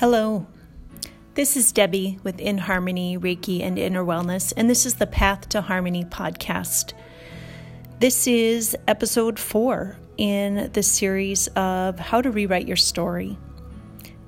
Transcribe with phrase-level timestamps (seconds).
[0.00, 0.46] Hello.
[1.34, 5.50] This is Debbie with In Harmony, Reiki, and Inner Wellness, and this is the Path
[5.50, 6.94] to Harmony podcast.
[7.98, 13.36] This is episode four in the series of How to Rewrite Your Story.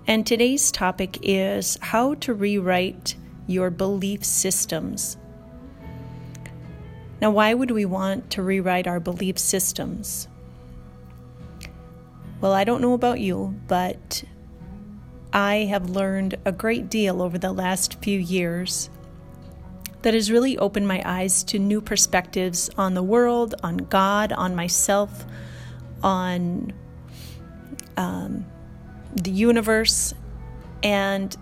[0.06, 3.15] And today's topic is how to rewrite
[3.47, 5.17] your belief systems.
[7.23, 10.29] Now, why would we want to rewrite our belief systems?
[12.43, 14.23] Well, I don't know about you, but
[15.33, 18.91] I have learned a great deal over the last few years
[20.02, 24.55] that has really opened my eyes to new perspectives on the world, on God, on
[24.55, 25.24] myself,
[26.02, 26.73] on
[27.97, 28.45] um,
[29.15, 30.12] the universe.
[30.83, 31.35] And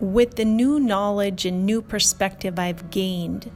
[0.00, 3.50] with the new knowledge and new perspective I've gained,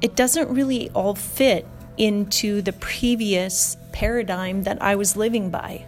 [0.00, 5.86] it doesn't really all fit into the previous paradigm that I was living by.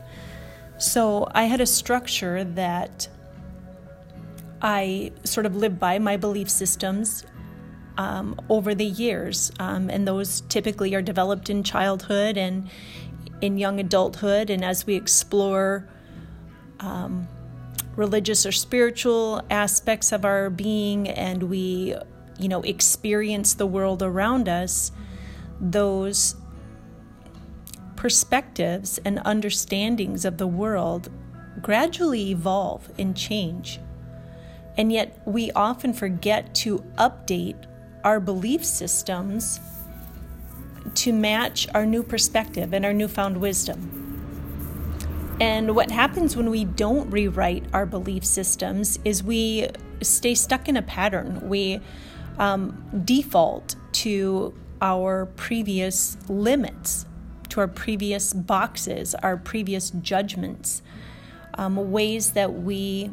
[0.78, 3.09] So I had a structure that
[4.60, 7.24] I sort of lived by, my belief systems
[7.96, 9.52] um, over the years.
[9.59, 12.68] Um, and those typically are developed in childhood and
[13.40, 14.51] in young adulthood.
[14.51, 15.88] And as we explore
[16.80, 17.29] um,
[17.96, 21.95] religious or spiritual aspects of our being and we,
[22.38, 24.90] you know, experience the world around us,
[25.60, 26.34] those
[28.05, 31.09] perspectives and understandings of the world
[31.63, 33.80] gradually evolve and change.
[34.77, 37.65] And yet, we often forget to update
[38.05, 39.59] our belief systems
[40.96, 45.39] to match our new perspective and our newfound wisdom.
[45.41, 49.68] And what happens when we don't rewrite our belief systems is we
[50.02, 51.49] stay stuck in a pattern.
[51.49, 51.80] We
[52.39, 54.52] um, default to
[54.83, 57.07] our previous limits
[57.55, 60.83] to our previous boxes, our previous judgments,
[61.57, 63.09] um, ways that we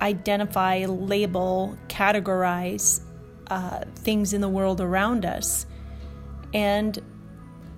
[0.00, 3.00] identify, label, categorize
[3.48, 5.66] uh, things in the world around us.
[6.54, 6.96] And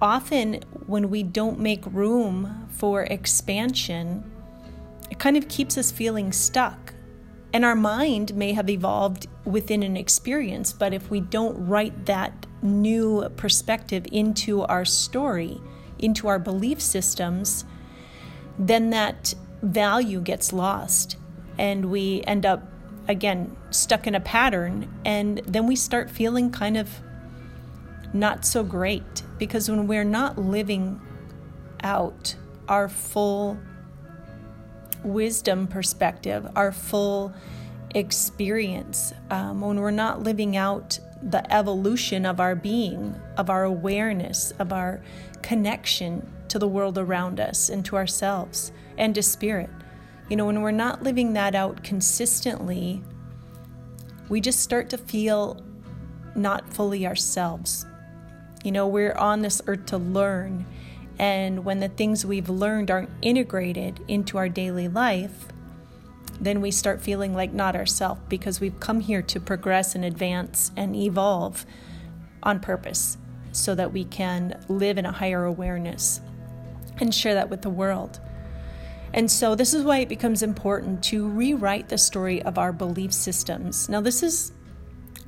[0.03, 4.31] often, when we don't make room for expansion,
[5.10, 6.93] it kind of keeps us feeling stuck.
[7.54, 12.44] And our mind may have evolved within an experience, but if we don't write that
[12.64, 15.60] new perspective into our story,
[15.98, 17.64] into our belief systems,
[18.58, 21.16] then that value gets lost.
[21.58, 22.66] And we end up,
[23.06, 24.92] again, stuck in a pattern.
[25.04, 26.88] And then we start feeling kind of
[28.12, 31.00] not so great because when we're not living
[31.82, 32.34] out
[32.69, 33.58] our full
[35.03, 37.34] wisdom perspective, our full
[37.94, 44.52] experience, um, when we're not living out the evolution of our being, of our awareness,
[44.58, 45.00] of our
[45.42, 49.70] connection to the world around us and to ourselves and to spirit.
[50.28, 53.02] You know, when we're not living that out consistently,
[54.28, 55.60] we just start to feel
[56.34, 57.86] not fully ourselves.
[58.62, 60.66] You know, we're on this earth to learn.
[61.18, 65.46] And when the things we've learned aren't integrated into our daily life,
[66.41, 70.71] then we start feeling like not ourselves because we've come here to progress and advance
[70.77, 71.65] and evolve
[72.43, 73.17] on purpose
[73.53, 76.21] so that we can live in a higher awareness
[76.99, 78.21] and share that with the world.
[79.12, 83.12] And so, this is why it becomes important to rewrite the story of our belief
[83.12, 83.89] systems.
[83.89, 84.51] Now, this is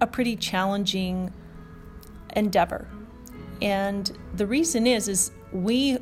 [0.00, 1.32] a pretty challenging
[2.34, 2.88] endeavor.
[3.62, 5.98] And the reason is is we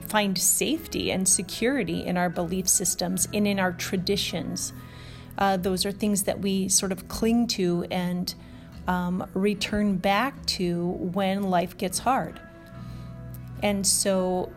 [0.00, 4.72] find safety and security in our belief systems and in our traditions.
[5.38, 8.34] Uh, those are things that we sort of cling to and
[8.86, 12.40] um, return back to when life gets hard.
[13.62, 14.52] And so,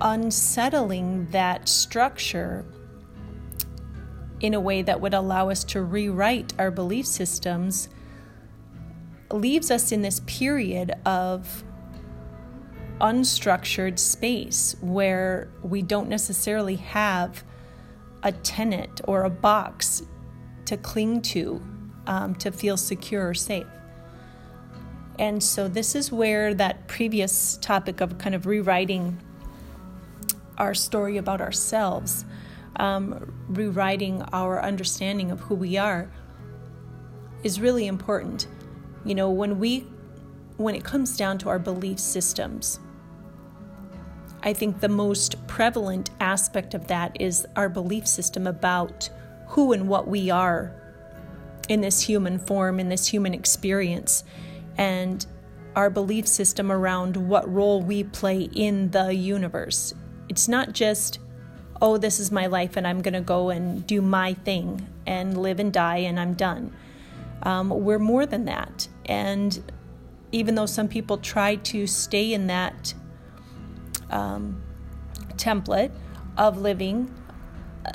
[0.00, 2.64] unsettling that structure
[4.40, 7.88] in a way that would allow us to rewrite our belief systems
[9.30, 11.64] leaves us in this period of
[13.04, 17.44] unstructured space where we don't necessarily have
[18.22, 20.02] a tenant or a box
[20.64, 21.62] to cling to
[22.06, 23.66] um, to feel secure or safe.
[25.18, 29.20] And so, this is where that previous topic of kind of rewriting
[30.56, 32.24] our story about ourselves,
[32.76, 36.10] um, rewriting our understanding of who we are,
[37.42, 38.48] is really important.
[39.04, 39.86] You know, when we
[40.56, 42.80] when it comes down to our belief systems,
[44.44, 49.08] I think the most prevalent aspect of that is our belief system about
[49.48, 50.74] who and what we are
[51.70, 54.22] in this human form, in this human experience,
[54.76, 55.24] and
[55.74, 59.94] our belief system around what role we play in the universe.
[60.28, 61.20] It's not just,
[61.80, 65.40] oh, this is my life and I'm going to go and do my thing and
[65.40, 66.76] live and die and I'm done.
[67.44, 68.88] Um, we're more than that.
[69.06, 69.72] And
[70.32, 72.92] even though some people try to stay in that
[74.10, 74.62] um,
[75.36, 75.92] template
[76.36, 77.12] of living,
[77.84, 77.92] uh,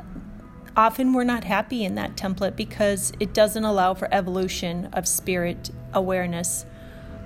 [0.75, 5.69] often we're not happy in that template because it doesn't allow for evolution of spirit
[5.93, 6.65] awareness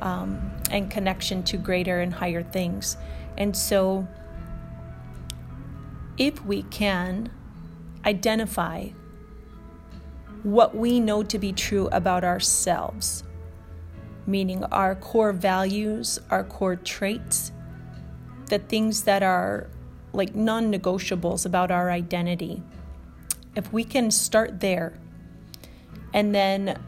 [0.02, 2.98] um, and connection to greater and higher things.
[3.38, 4.08] And so,
[6.18, 7.32] if we can
[8.06, 8.90] identify
[10.44, 13.24] what we know to be true about ourselves,
[14.28, 17.53] meaning our core values, our core traits,
[18.48, 19.70] the things that are
[20.14, 22.62] like non negotiables about our identity.
[23.56, 24.94] If we can start there
[26.14, 26.80] and then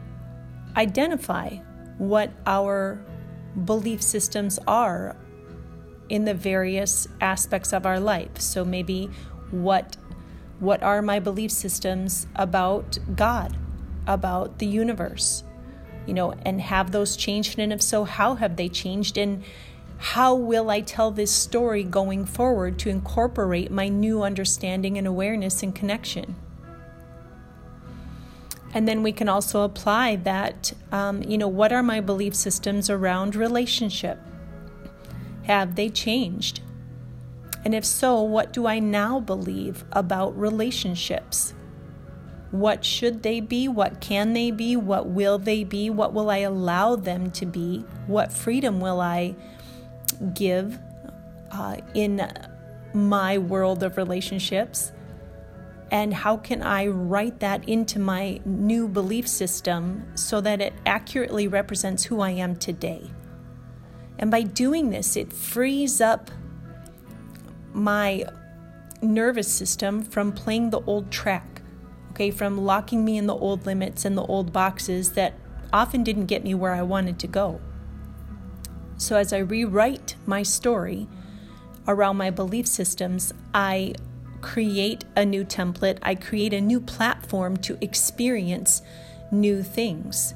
[0.76, 1.56] identify
[1.98, 3.04] what our
[3.64, 5.16] belief systems are
[6.08, 8.40] in the various aspects of our life.
[8.40, 9.10] So maybe
[9.50, 9.96] what
[10.58, 13.56] what are my belief systems about God,
[14.06, 15.44] about the universe?
[16.06, 19.42] You know, and have those changed and if so, how have they changed and
[19.98, 25.62] how will I tell this story going forward to incorporate my new understanding and awareness
[25.62, 26.36] and connection?
[28.74, 32.90] And then we can also apply that, um, you know, what are my belief systems
[32.90, 34.18] around relationship?
[35.44, 36.60] Have they changed?
[37.64, 41.54] And if so, what do I now believe about relationships?
[42.50, 43.66] What should they be?
[43.66, 44.76] What can they be?
[44.76, 45.90] What will they be?
[45.90, 47.84] What will I allow them to be?
[48.06, 49.34] What freedom will I
[50.34, 50.78] give
[51.50, 52.30] uh, in
[52.94, 54.92] my world of relationships?
[55.90, 61.46] and how can I write that into my new belief system so that it accurately
[61.46, 63.10] represents who I am today?
[64.18, 66.30] And by doing this, it frees up
[67.72, 68.24] my
[69.00, 71.62] nervous system from playing the old track,
[72.10, 75.34] okay, from locking me in the old limits and the old boxes that
[75.72, 77.60] often didn't get me where I wanted to go.
[78.98, 81.06] So as I rewrite my story
[81.86, 83.94] around my belief systems, I
[84.40, 88.82] create a new template, I create a new platform to experience
[89.30, 90.34] new things.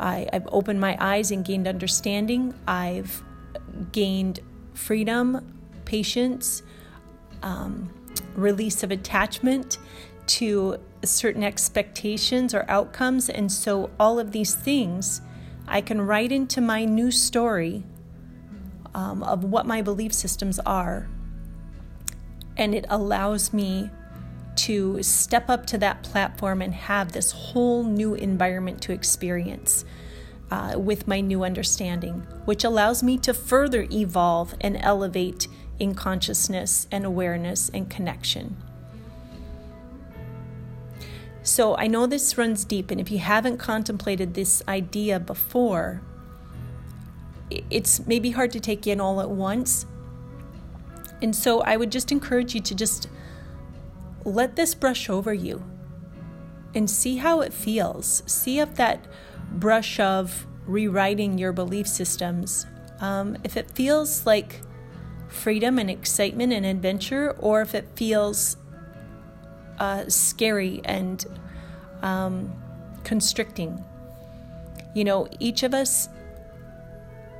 [0.00, 2.54] I, have opened my eyes and gained understanding.
[2.66, 3.22] I've
[3.92, 4.40] gained
[4.74, 6.62] freedom, patience,
[7.42, 7.90] um,
[8.34, 9.78] release of attachment
[10.26, 13.28] to certain expectations or outcomes.
[13.28, 15.20] And so, all of these things
[15.68, 17.84] I can write into my new story
[18.94, 21.08] um, of what my belief systems are
[22.56, 23.90] and it allows me
[24.54, 29.84] to step up to that platform and have this whole new environment to experience
[30.50, 35.48] uh, with my new understanding, which allows me to further evolve and elevate
[35.78, 38.56] in consciousness and awareness and connection.
[41.42, 46.02] So I know this runs deep, and if you haven't contemplated this idea before,
[47.70, 49.86] it's maybe hard to take in all at once,
[51.20, 53.08] and so I would just encourage you to just
[54.24, 55.64] let this brush over you
[56.74, 58.22] and see how it feels.
[58.26, 59.06] See if that
[59.50, 62.66] brush of rewriting your belief systems,
[63.00, 64.60] um, if it feels like
[65.28, 68.56] freedom and excitement and adventure, or if it feels
[69.78, 71.24] uh, scary and
[72.02, 72.52] um,
[73.04, 73.82] constricting.
[74.94, 76.08] You know, each of us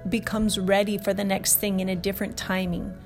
[0.08, 2.96] becomes ready for the next thing in a different timing.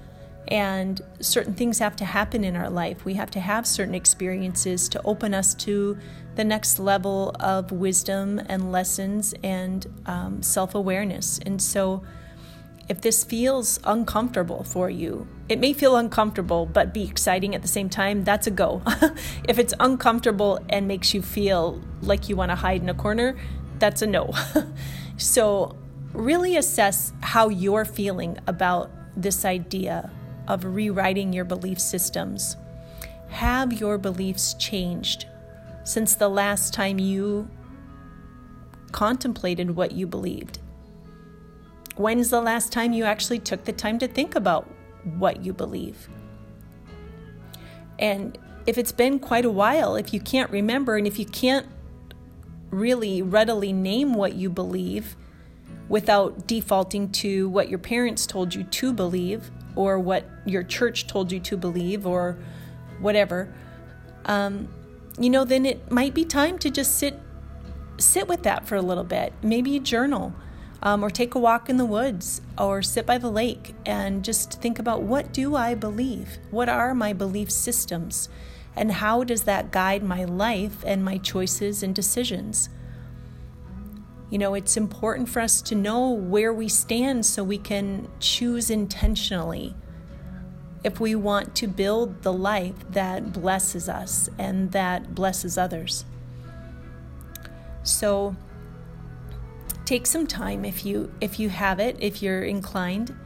[0.49, 3.05] And certain things have to happen in our life.
[3.05, 5.99] We have to have certain experiences to open us to
[6.37, 11.41] the next level of wisdom and lessons and um, self awareness.
[11.45, 12.03] And so,
[12.89, 17.69] if this feels uncomfortable for you, it may feel uncomfortable but be exciting at the
[17.69, 18.23] same time.
[18.23, 18.83] That's a go.
[19.49, 23.37] if it's uncomfortable and makes you feel like you want to hide in a corner,
[23.81, 24.33] that's a no.
[25.17, 25.75] so,
[26.17, 30.11] really assess how you're feeling about this idea
[30.49, 32.57] of rewriting your belief systems.
[33.29, 35.27] Have your beliefs changed
[35.85, 37.51] since the last time you
[38.93, 40.59] contemplated what you believed?
[41.97, 44.67] When's the last time you actually took the time to think about
[45.19, 46.09] what you believe?
[47.99, 51.67] And if it's been quite a while, if you can't remember, and if you can't
[52.71, 55.15] really readily name what you believe
[55.89, 61.31] without defaulting to what your parents told you to believe, or what your church told
[61.31, 62.37] you to believe or
[63.01, 63.53] whatever,
[64.25, 64.69] um,
[65.19, 67.21] you know, then it might be time to just sit
[67.99, 69.33] sit with that for a little bit.
[69.43, 70.35] Maybe journal.
[70.83, 74.61] Um, or take a walk in the woods or sit by the lake and just
[74.61, 76.37] think about what do I believe?
[76.51, 78.29] What are my belief systems?
[78.77, 82.69] And how does that guide my life and my choices and decisions?
[84.31, 88.71] You know, it's important for us to know where we stand so we can choose
[88.71, 89.75] intentionally
[90.83, 96.05] if we want to build the life that blesses us and that blesses others.
[97.85, 98.35] So
[99.85, 103.17] take some time if you if you have it, if you're inclined,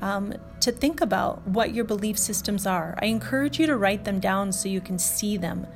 [0.00, 2.98] um, to think about what your belief systems are.
[3.00, 5.66] I encourage you to write them down so you can see them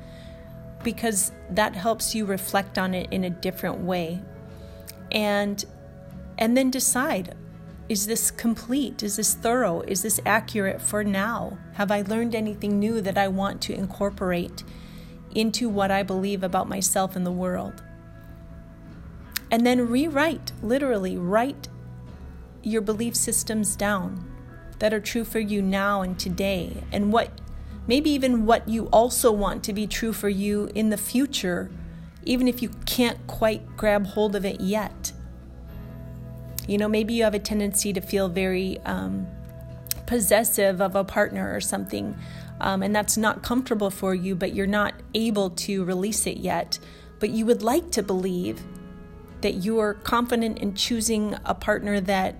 [0.83, 4.21] because that helps you reflect on it in a different way
[5.11, 5.65] and
[6.37, 7.35] and then decide
[7.89, 9.01] is this complete?
[9.01, 9.79] Is this thorough?
[9.81, 11.57] Is this accurate for now?
[11.73, 14.63] Have i learned anything new that i want to incorporate
[15.33, 17.83] into what i believe about myself and the world?
[19.49, 21.69] And then rewrite literally write
[22.61, 24.29] your belief systems down
[24.79, 27.31] that are true for you now and today and what
[27.87, 31.71] maybe even what you also want to be true for you in the future
[32.27, 35.13] even if you can't quite grab hold of it yet.
[36.67, 39.25] You know, maybe you have a tendency to feel very um,
[40.05, 42.15] possessive of a partner or something,
[42.59, 46.77] um, and that's not comfortable for you, but you're not able to release it yet.
[47.19, 48.61] But you would like to believe
[49.41, 52.35] that you are confident in choosing a partner that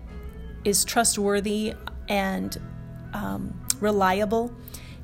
[0.65, 1.73] is trustworthy
[2.09, 2.59] and
[3.13, 4.53] um, reliable.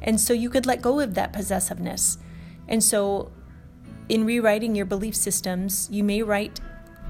[0.02, 2.18] And so you could let go of that possessiveness.
[2.68, 3.32] And so
[4.13, 6.60] in rewriting your belief systems, you may write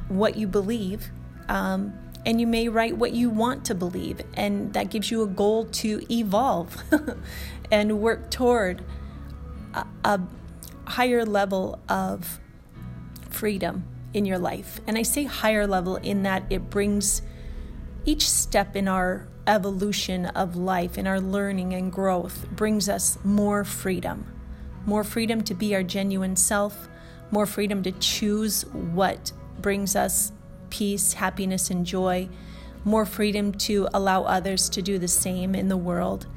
[0.08, 1.12] what you believe,
[1.50, 1.94] um,
[2.26, 5.66] and you may write what you want to believe, and that gives you a goal
[5.66, 6.82] to evolve
[7.72, 8.86] and work toward
[9.74, 10.22] a, a
[10.86, 12.40] higher level of
[13.30, 13.84] freedom
[14.14, 14.80] in your life.
[14.88, 17.22] And I say higher level in that it brings
[18.06, 23.66] each step in our evolution of life, in our learning and growth, brings us more
[23.66, 24.34] freedom
[24.86, 26.88] more freedom to be our genuine self,
[27.34, 30.32] more freedom to choose what brings us
[30.70, 32.30] peace, happiness, and joy,
[32.86, 36.28] more freedom to allow others to do the same in the world.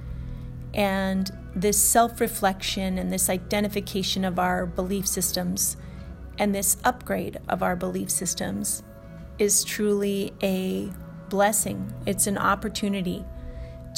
[0.75, 5.77] And this self reflection and this identification of our belief systems
[6.39, 8.83] and this upgrade of our belief systems
[9.39, 10.91] is truly a
[11.29, 11.93] blessing.
[12.07, 13.25] It's an opportunity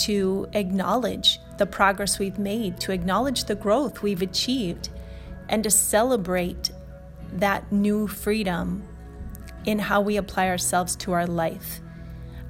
[0.04, 4.90] to acknowledge the progress we've made, to acknowledge the growth we've achieved,
[5.48, 6.70] and to celebrate
[7.32, 8.82] that new freedom
[9.64, 11.80] in how we apply ourselves to our life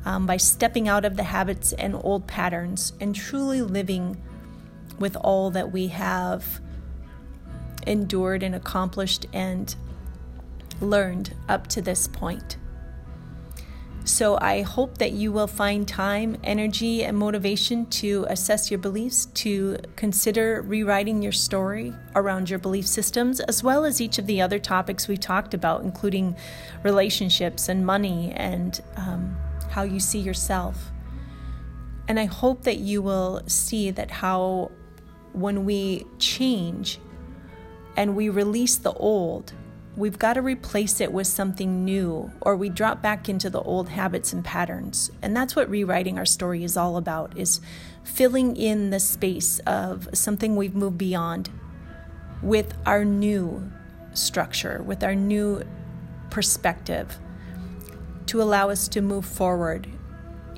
[0.04, 4.16] um, by stepping out of the habits and old patterns and truly living
[4.98, 6.60] with all that we have
[7.86, 9.74] endured and accomplished and
[10.80, 12.56] learned up to this point.
[14.08, 19.26] So I hope that you will find time, energy, and motivation to assess your beliefs,
[19.26, 24.40] to consider rewriting your story around your belief systems, as well as each of the
[24.40, 26.34] other topics we talked about, including
[26.82, 29.36] relationships and money and um,
[29.68, 30.90] how you see yourself.
[32.08, 34.70] And I hope that you will see that how
[35.34, 36.98] when we change
[37.94, 39.52] and we release the old,
[39.98, 43.88] we've got to replace it with something new, or we drop back into the old
[43.88, 45.10] habits and patterns.
[45.20, 47.60] And that's what rewriting our story is all about, is
[48.04, 51.50] filling in the space of something we've moved beyond
[52.42, 53.72] with our new
[54.14, 55.64] structure, with our new
[56.30, 57.18] perspective
[58.26, 59.88] to allow us to move forward,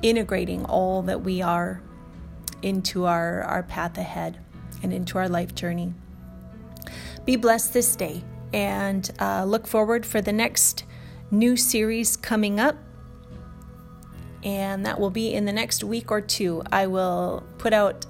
[0.03, 1.81] integrating all that we are
[2.61, 4.37] into our, our path ahead
[4.83, 5.95] and into our life journey.
[7.25, 10.83] Be blessed this day and uh, look forward for the next
[11.29, 12.75] new series coming up.
[14.43, 16.63] And that will be in the next week or two.
[16.71, 18.05] I will put out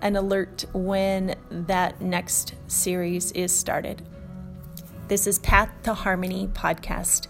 [0.00, 4.02] an alert when that next series is started.
[5.08, 7.26] This is Path to Harmony podcast.